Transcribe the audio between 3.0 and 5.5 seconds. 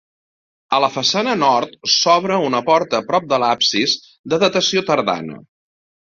prop de l'absis, de datació tardana.